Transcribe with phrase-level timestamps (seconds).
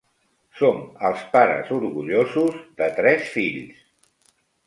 [0.61, 0.79] Som
[1.09, 3.87] els pares orgullosos de tres fills.